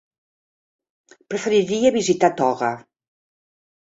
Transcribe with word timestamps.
Preferiria 1.33 1.93
visitar 2.01 2.31
Toga. 2.41 2.75